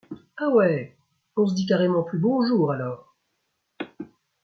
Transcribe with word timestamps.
Ah 0.35 0.49
ouais, 0.49 0.97
on 1.35 1.45
se 1.45 1.53
dit 1.53 1.67
carrément 1.67 2.01
plus 2.01 2.17
bonjour, 2.17 2.71
alors! 2.71 3.15